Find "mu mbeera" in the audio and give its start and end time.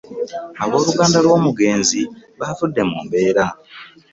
2.89-3.45